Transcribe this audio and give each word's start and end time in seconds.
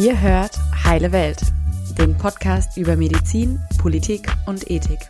Ihr 0.00 0.20
hört 0.20 0.52
Heile 0.84 1.10
Welt, 1.10 1.40
den 1.98 2.16
Podcast 2.16 2.76
über 2.76 2.94
Medizin, 2.94 3.58
Politik 3.82 4.28
und 4.46 4.70
Ethik. 4.70 5.00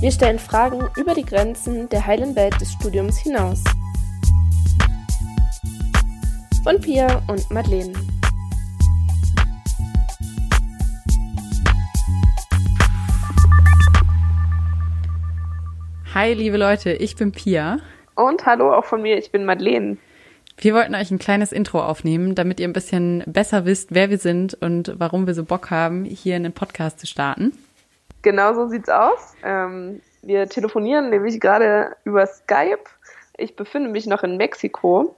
Wir 0.00 0.10
stellen 0.10 0.38
Fragen 0.38 0.80
über 0.96 1.12
die 1.12 1.26
Grenzen 1.26 1.90
der 1.90 2.06
heilen 2.06 2.34
Welt 2.36 2.58
des 2.58 2.72
Studiums 2.72 3.18
hinaus. 3.18 3.62
Von 6.64 6.80
Pia 6.80 7.22
und 7.28 7.50
Madeleine. 7.50 7.92
Hi, 16.14 16.32
liebe 16.32 16.56
Leute, 16.56 16.94
ich 16.94 17.14
bin 17.14 17.30
Pia. 17.32 17.76
Und 18.14 18.46
hallo 18.46 18.72
auch 18.72 18.86
von 18.86 19.02
mir, 19.02 19.18
ich 19.18 19.30
bin 19.30 19.44
Madeleine. 19.44 19.98
Wir 20.58 20.74
wollten 20.74 20.94
euch 20.94 21.10
ein 21.10 21.18
kleines 21.18 21.52
Intro 21.52 21.82
aufnehmen, 21.82 22.34
damit 22.34 22.60
ihr 22.60 22.68
ein 22.68 22.72
bisschen 22.72 23.22
besser 23.26 23.66
wisst, 23.66 23.94
wer 23.94 24.08
wir 24.08 24.18
sind 24.18 24.54
und 24.54 24.94
warum 24.98 25.26
wir 25.26 25.34
so 25.34 25.44
Bock 25.44 25.70
haben, 25.70 26.04
hier 26.04 26.36
einen 26.36 26.52
Podcast 26.52 26.98
zu 26.98 27.06
starten. 27.06 27.52
Genau 28.22 28.54
so 28.54 28.66
sieht's 28.66 28.88
aus. 28.88 29.34
Ähm, 29.44 30.00
wir 30.22 30.48
telefonieren 30.48 31.10
nämlich 31.10 31.40
gerade 31.40 31.94
über 32.04 32.26
Skype. 32.26 32.84
Ich 33.36 33.54
befinde 33.54 33.90
mich 33.90 34.06
noch 34.06 34.22
in 34.22 34.38
Mexiko 34.38 35.14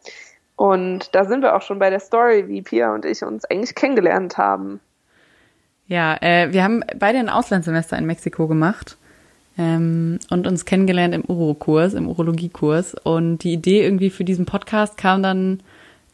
und 0.57 1.15
da 1.15 1.25
sind 1.25 1.43
wir 1.43 1.55
auch 1.55 1.63
schon 1.63 1.79
bei 1.79 1.89
der 1.89 2.01
Story, 2.01 2.49
wie 2.49 2.63
Pia 2.63 2.93
und 2.93 3.05
ich 3.05 3.23
uns 3.23 3.45
eigentlich 3.45 3.77
kennengelernt 3.77 4.39
haben. 4.39 4.81
Ja, 5.87 6.17
äh, 6.21 6.53
wir 6.53 6.65
haben 6.65 6.85
beide 6.99 7.19
ein 7.19 7.31
Auslandssemester 7.31 7.97
in 7.97 8.07
Mexiko 8.07 8.49
gemacht 8.49 8.98
ähm, 9.59 10.21
und 10.31 10.47
uns 10.47 10.65
kennengelernt 10.65 11.15
im 11.15 11.25
Urokurs, 11.25 11.95
im 11.95 12.09
Urologiekurs. 12.09 12.95
Und 12.95 13.39
die 13.39 13.53
Idee 13.53 13.83
irgendwie 13.83 14.11
für 14.11 14.25
diesen 14.25 14.47
Podcast 14.47 14.97
kam 14.97 15.23
dann 15.23 15.61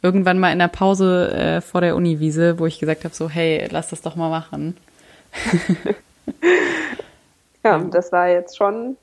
irgendwann 0.01 0.39
mal 0.39 0.51
in 0.51 0.59
der 0.59 0.67
Pause 0.67 1.31
äh, 1.31 1.61
vor 1.61 1.81
der 1.81 1.95
Uniwiese, 1.95 2.59
wo 2.59 2.65
ich 2.65 2.79
gesagt 2.79 3.05
habe, 3.05 3.15
so, 3.15 3.29
hey, 3.29 3.67
lass 3.71 3.89
das 3.89 4.01
doch 4.01 4.15
mal 4.15 4.29
machen. 4.29 4.75
ja, 7.63 7.79
das 7.79 8.11
war 8.11 8.27
jetzt 8.27 8.57
schon 8.57 8.97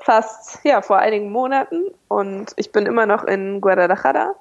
fast, 0.00 0.60
ja, 0.64 0.82
vor 0.82 0.98
einigen 0.98 1.30
Monaten 1.32 1.82
und 2.08 2.52
ich 2.56 2.72
bin 2.72 2.84
immer 2.86 3.06
noch 3.06 3.24
in 3.24 3.60
Guadalajara 3.60 4.34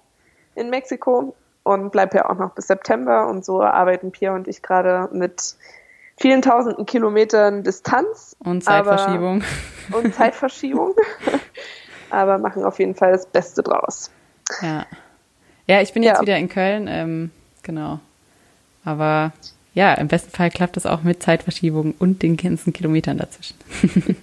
in 0.56 0.70
Mexiko 0.70 1.36
und 1.64 1.92
bleibe 1.92 2.18
ja 2.18 2.30
auch 2.30 2.38
noch 2.38 2.52
bis 2.52 2.68
September 2.68 3.28
und 3.28 3.46
so 3.46 3.62
arbeiten 3.62 4.12
Pia 4.12 4.36
und 4.36 4.48
ich 4.48 4.62
gerade 4.62 5.10
mit 5.14 5.56
vielen 6.18 6.42
tausenden 6.42 6.86
Kilometern 6.86 7.64
Distanz. 7.64 8.36
Und 8.40 8.64
Zeitverschiebung. 8.64 9.44
Aber, 9.90 10.00
und 10.00 10.14
Zeitverschiebung. 10.14 10.96
aber 12.10 12.38
machen 12.38 12.64
auf 12.64 12.80
jeden 12.80 12.96
Fall 12.96 13.12
das 13.12 13.26
Beste 13.26 13.64
draus. 13.64 14.12
Ja. 14.62 14.86
Ja, 15.68 15.82
ich 15.82 15.94
bin 15.94 16.04
jetzt 16.04 16.18
ja. 16.18 16.22
wieder 16.22 16.38
in 16.38 16.50
Köln, 16.50 16.88
ähm, 16.90 17.32
genau. 17.64 18.00
Aber 18.84 19.32
ja, 19.74 19.94
im 19.94 20.08
besten 20.08 20.32
Fall 20.32 20.50
klappt 20.50 20.76
das 20.76 20.86
auch 20.86 21.04
mit 21.04 21.24
Zeitverschiebung 21.24 21.96
und 21.98 22.22
den 22.22 22.38
ganzen 22.38 22.74
Kilometern 22.74 23.18
dazwischen. 23.18 23.56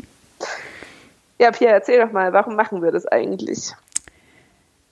ja, 1.38 1.50
Pierre, 1.50 1.75
erzähl 1.75 2.00
doch 2.00 2.12
mal, 2.12 2.32
warum 2.32 2.56
machen 2.56 2.82
wir 2.82 2.92
das 2.92 3.06
eigentlich? 3.06 3.72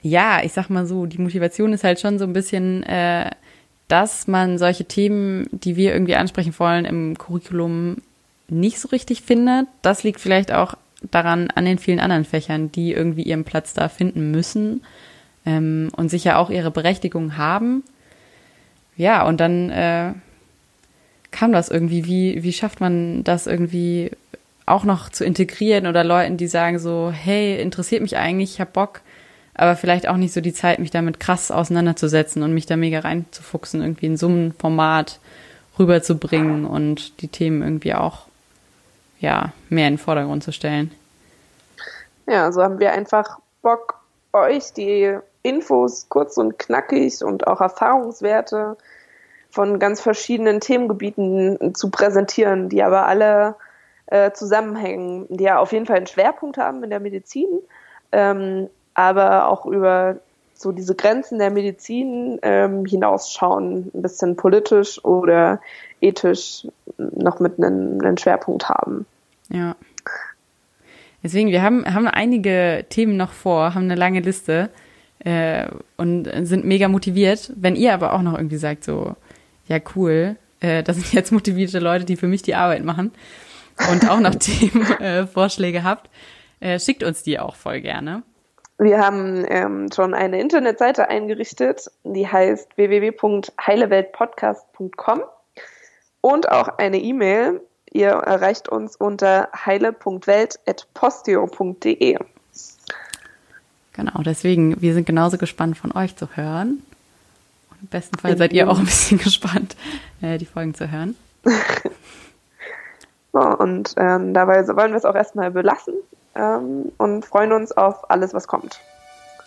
Ja, 0.01 0.41
ich 0.43 0.53
sag 0.53 0.71
mal 0.71 0.87
so, 0.87 1.07
die 1.07 1.19
Motivation 1.19 1.73
ist 1.73 1.85
halt 1.85 2.01
schon 2.01 2.19
so 2.19 2.25
ein 2.25 2.33
bisschen 2.33 2.83
äh, 2.85 3.31
dass 3.89 4.29
man 4.29 4.59
solche 4.59 4.85
Themen, 4.85 5.49
die 5.51 5.77
wir 5.77 5.93
irgendwie 5.93 6.15
ansprechen 6.15 6.55
wollen, 6.59 6.85
im 6.85 7.17
Curriculum 7.17 7.97
nicht 8.49 8.79
so 8.81 8.89
richtig 8.89 9.23
findet. 9.23 9.67
Das 9.83 10.05
liegt 10.05 10.21
vielleicht 10.21 10.53
auch 10.53 10.75
daran 11.11 11.51
an 11.55 11.65
den 11.65 11.79
vielen 11.79 12.01
anderen 12.01 12.25
Fächern, 12.25 12.71
die 12.73 12.93
irgendwie 12.93 13.23
ihren 13.23 13.45
Platz 13.45 13.73
da 13.73 13.89
finden 13.89 14.31
müssen 14.31 14.83
ähm, 15.47 15.91
und 15.97 16.11
sicher 16.11 16.39
auch 16.39 16.51
ihre 16.51 16.71
Berechtigung 16.71 17.37
haben. 17.37 17.83
Ja, 18.97 19.27
und 19.27 19.41
dann 19.41 19.71
äh, 19.71 20.13
kam 21.31 21.53
das 21.53 21.69
irgendwie. 21.69 22.05
Wie, 22.05 22.43
wie 22.43 22.53
schafft 22.53 22.81
man 22.81 23.25
das 23.25 23.47
irgendwie 23.47 24.11
auch 24.67 24.85
noch 24.85 25.09
zu 25.09 25.25
integrieren 25.25 25.87
oder 25.87 26.05
Leuten, 26.05 26.37
die 26.37 26.47
sagen 26.47 26.79
so, 26.79 27.11
hey, 27.15 27.61
interessiert 27.61 28.03
mich 28.03 28.17
eigentlich, 28.17 28.55
ich 28.55 28.61
hab 28.61 28.73
Bock, 28.75 29.01
aber 29.59 29.77
vielleicht 29.77 30.09
auch 30.09 30.17
nicht 30.17 30.33
so 30.33 30.41
die 30.41 30.53
Zeit, 30.53 30.79
mich 30.79 30.93
damit 30.93 31.19
krass 31.21 31.51
auseinanderzusetzen 31.51 32.43
und 32.43 32.55
mich 32.55 32.67
da 32.67 32.77
mega 32.77 33.01
reinzufuchsen, 33.01 33.83
irgendwie 33.83 34.07
in 34.07 34.17
so 34.17 34.29
ein 34.29 34.55
Format 34.59 35.19
rüberzubringen 35.79 36.65
und 36.65 37.21
die 37.21 37.29
Themen 37.29 37.63
irgendwie 37.63 37.95
auch 37.95 38.27
ja 39.19 39.53
mehr 39.69 39.89
in 39.89 39.95
den 39.95 39.99
Vordergrund 39.99 40.45
zu 40.45 40.53
stellen. 40.53 40.93
Ja, 42.27 42.53
so 42.53 42.63
haben 42.63 42.79
wir 42.79 42.93
einfach 42.93 43.41
Bock, 43.63 43.99
euch 44.33 44.73
die 44.75 45.19
Infos 45.43 46.07
kurz 46.09 46.37
und 46.37 46.59
knackig 46.59 47.25
und 47.25 47.47
auch 47.47 47.61
Erfahrungswerte 47.61 48.77
von 49.51 49.81
ganz 49.81 50.01
verschiedenen 50.01 50.61
Themengebieten 50.61 51.75
zu 51.75 51.91
präsentieren, 51.91 52.69
die 52.69 52.83
aber 52.83 53.07
alle 53.07 53.57
äh, 54.07 54.31
zusammenhängen, 54.33 55.27
die 55.31 55.45
ja 55.45 55.59
auf 55.59 55.73
jeden 55.73 55.87
Fall 55.87 55.97
einen 55.97 56.07
Schwerpunkt 56.07 56.59
haben 56.59 56.85
in 56.85 56.91
der 56.91 57.01
Medizin, 57.01 57.49
ähm, 58.13 58.69
aber 58.99 59.49
auch 59.49 59.65
über 59.65 60.17
so 60.55 60.73
diese 60.73 60.97
Grenzen 60.97 61.39
der 61.39 61.51
Medizin 61.51 62.41
ähm, 62.43 62.85
hinausschauen, 62.85 63.93
ein 63.95 64.03
bisschen 64.03 64.35
politisch 64.35 65.03
oder 65.05 65.61
ethisch 66.01 66.67
noch 66.97 67.39
mit 67.39 67.59
einem, 67.59 68.01
einem 68.01 68.17
Schwerpunkt 68.17 68.69
haben. 68.69 69.07
Ja. 69.51 69.77
Deswegen, 71.23 71.51
wir 71.51 71.63
haben, 71.63 71.87
haben 71.87 72.09
einige 72.09 72.87
Themen 72.89 73.17
noch 73.17 73.31
vor, 73.31 73.75
haben 73.75 73.85
eine 73.85 73.95
lange 73.95 74.19
Liste 74.19 74.71
äh, 75.21 75.69
und 75.97 76.29
sind 76.43 76.65
mega 76.65 76.89
motiviert. 76.89 77.53
Wenn 77.55 77.77
ihr 77.77 77.95
aber 77.95 78.13
auch 78.13 78.23
noch 78.23 78.37
irgendwie 78.37 78.57
sagt, 78.57 78.83
so, 78.83 79.15
ja, 79.69 79.79
cool, 79.95 80.35
äh, 80.59 80.83
das 80.83 80.97
sind 80.97 81.13
jetzt 81.13 81.31
motivierte 81.31 81.79
Leute, 81.79 82.05
die 82.05 82.17
für 82.17 82.27
mich 82.27 82.43
die 82.43 82.57
Arbeit 82.57 82.83
machen 82.83 83.13
und 83.93 84.11
auch 84.11 84.19
noch 84.19 84.35
Themenvorschläge 84.41 85.79
äh, 85.79 85.83
habt, 85.83 86.11
schickt 86.79 87.05
uns 87.05 87.23
die 87.23 87.39
auch 87.39 87.55
voll 87.55 87.81
gerne. 87.81 88.25
Wir 88.79 89.01
haben 89.01 89.45
ähm, 89.49 89.89
schon 89.93 90.15
eine 90.15 90.41
Internetseite 90.41 91.09
eingerichtet, 91.09 91.91
die 92.05 92.29
heißt 92.29 92.77
www.heileweltpodcast.com 92.77 95.23
und 96.21 96.53
auch 96.53 96.69
eine 96.79 96.99
E-Mail. 96.99 97.61
Ihr 97.91 98.11
erreicht 98.11 98.69
uns 98.69 98.95
unter 98.95 99.49
heile.welt.posteo.de. 99.67 102.19
Genau, 103.95 104.23
deswegen, 104.25 104.81
wir 104.81 104.95
sind 104.95 105.07
genauso 105.07 105.39
gespannt 105.39 105.77
von 105.77 105.91
euch 105.97 106.15
zu 106.15 106.29
hören. 106.37 106.85
Und 107.71 107.83
Im 107.83 107.89
besten 107.89 108.17
Fall 108.17 108.37
seid 108.37 108.53
ihr 108.53 108.71
auch 108.71 108.79
ein 108.79 108.85
bisschen 108.85 109.19
gespannt, 109.25 109.75
äh, 110.23 110.39
die 110.39 110.47
Folgen 110.47 110.75
zu 110.75 110.89
hören. 110.89 111.17
so, 113.33 113.41
und 113.41 113.93
ähm, 113.97 114.35
dabei 114.35 114.65
wollen 114.69 114.93
wir 114.93 114.99
es 114.99 115.05
auch 115.05 115.17
erstmal 115.17 115.51
belassen 115.51 115.95
ähm, 116.39 116.93
und 116.97 117.27
freuen 117.27 117.53
uns 117.53 117.73
auf 117.73 118.09
alles, 118.11 118.33
was 118.33 118.47
kommt. 118.47 118.81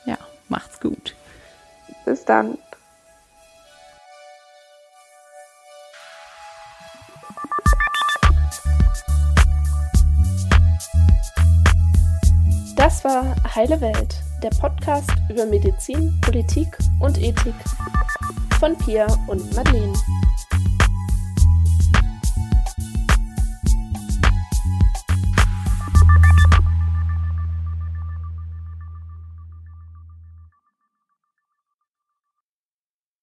Ja, 0.06 0.18
macht's 0.50 0.80
gut. 0.80 1.16
Bis 2.06 2.26
dann. 2.26 2.58
Das 12.76 13.04
war 13.04 13.36
Heile 13.56 13.80
Welt, 13.80 14.16
der 14.42 14.50
Podcast 14.50 15.12
über 15.30 15.46
Medizin, 15.46 16.20
Politik 16.22 16.78
und 17.00 17.18
Ethik 17.20 17.54
von 18.60 18.76
Pia 18.78 19.06
und 19.28 19.56
Madeleine. 19.56 19.94